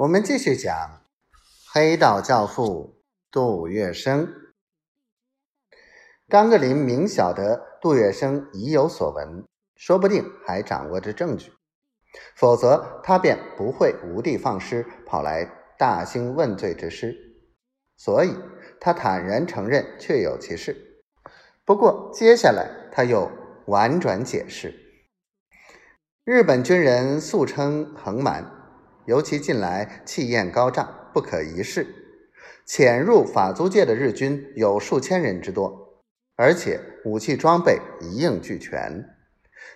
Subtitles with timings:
[0.00, 1.02] 我们继续讲
[1.74, 4.26] 黑道教父杜月笙。
[6.26, 9.44] 甘格林明晓得杜月笙已有所闻，
[9.76, 11.52] 说不定还掌握着证据，
[12.34, 17.14] 否则他便不会无的放矢，跑来大兴问罪之师。
[17.98, 18.34] 所以，
[18.80, 21.02] 他坦然承认确有其事。
[21.66, 23.30] 不过，接下来他又
[23.66, 24.72] 婉转解释：
[26.24, 28.59] 日本军人素称横蛮。
[29.10, 31.84] 尤其近来气焰高涨，不可一世。
[32.64, 36.00] 潜入法租界的日军有数千人之多，
[36.36, 39.04] 而且武器装备一应俱全。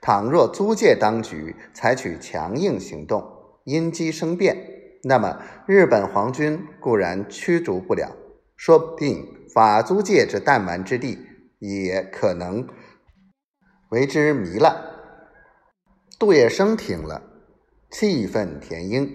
[0.00, 3.24] 倘若租界当局采取强硬行动，
[3.62, 4.56] 因机生变，
[5.04, 8.10] 那么日本皇军固然驱逐不了，
[8.56, 11.16] 说不定法租界这弹丸之地
[11.60, 12.66] 也可能
[13.90, 14.76] 为之糜烂。
[16.18, 17.29] 杜月笙听了。
[17.90, 19.10] 气愤填膺，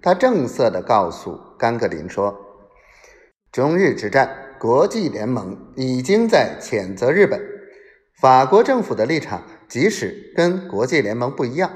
[0.00, 2.38] 他正色地告诉甘格林说
[3.50, 7.40] ：“中日之战，国际联盟已经在谴责日本。
[8.20, 11.70] 法国政府的立场，即使跟国际联盟不一样，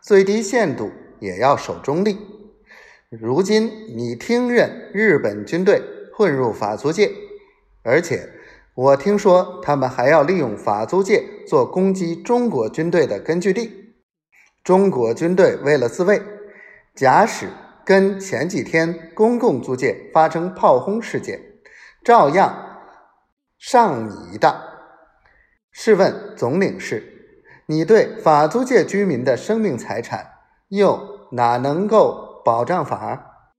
[0.00, 2.16] 最低限度也要守中立。
[3.10, 5.82] 如今你听任日本军队
[6.14, 7.10] 混入法租界，
[7.82, 8.28] 而且
[8.74, 13.82] 我听说他们还要利用法租界做攻击中国军队的根据地。”
[14.66, 16.20] 中国军队为了自卫，
[16.92, 17.48] 假使
[17.84, 21.40] 跟前几天公共租界发生炮轰事件，
[22.04, 22.80] 照样
[23.56, 24.60] 上你一当。
[25.70, 27.00] 试问总领事，
[27.66, 30.32] 你对法租界居民的生命财产
[30.66, 33.52] 又哪能够保障法？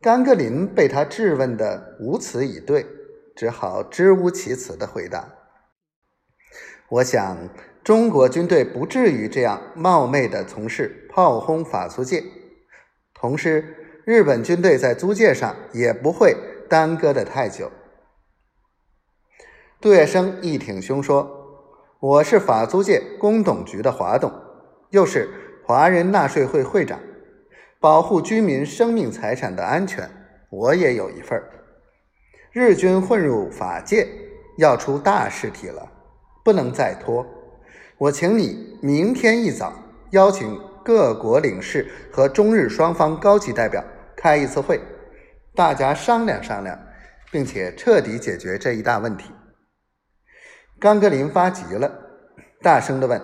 [0.00, 2.86] 甘格林被他质问的无词以对，
[3.34, 5.28] 只好支吾其词的回答
[6.88, 7.36] ：“我想。”
[7.86, 12.20] 中国军队不至于这样冒昧地从事炮轰法租界，
[13.14, 16.36] 同时，日本军队在租界上也不会
[16.68, 17.70] 耽搁的太久。
[19.80, 21.30] 杜月笙一挺胸说
[22.02, 24.32] ：“我是法租界工董局的华董，
[24.90, 25.28] 又是
[25.64, 26.98] 华人纳税会会长，
[27.78, 30.10] 保护居民生命财产的安全，
[30.50, 31.40] 我也有一份
[32.50, 34.08] 日军混入法界，
[34.58, 35.88] 要出大事体了，
[36.44, 37.24] 不能再拖。”
[37.98, 39.72] 我请你明天一早
[40.10, 43.82] 邀请各国领事和中日双方高级代表
[44.14, 44.78] 开一次会，
[45.54, 46.78] 大家商量商量，
[47.32, 49.30] 并且彻底解决这一大问题。
[50.78, 51.90] 甘格林发急了，
[52.60, 53.18] 大声的问：“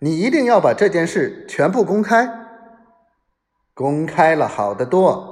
[0.00, 2.26] 你一定要把这件事全部公开？
[3.74, 5.28] 公开了好得多。”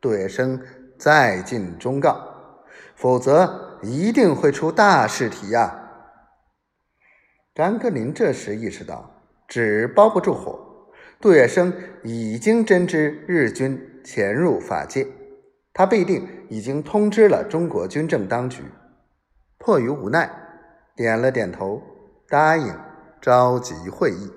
[0.00, 0.58] 杜月笙
[0.98, 2.18] 再进忠告
[2.96, 5.80] ：“否则一定会出大事体呀。”
[7.54, 9.08] 甘格林这时意识到，
[9.46, 10.58] 纸包不住火。
[11.20, 11.72] 杜月笙
[12.02, 15.06] 已经真知日军潜入法界，
[15.72, 18.64] 他必定已经通知了中国军政当局。
[19.56, 20.28] 迫于无奈，
[20.96, 21.80] 点了点头，
[22.28, 22.74] 答应
[23.22, 24.32] 召集会议。